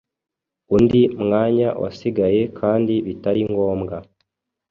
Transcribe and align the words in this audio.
Undi 0.75 1.01
mwanya 1.23 1.69
wasigaye 1.83 2.41
kandi 2.59 2.93
bitari 3.07 3.41
ngombwa 3.51 3.95